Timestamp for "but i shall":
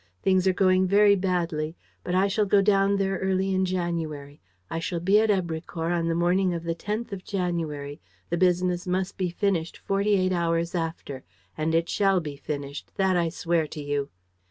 2.03-2.47